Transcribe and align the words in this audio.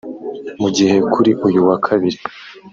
Mu 0.61 0.69
gihe 0.75 0.95
kuri 1.13 1.31
uyu 1.47 1.61
wa 1.67 1.77
Kabiri 1.85 2.17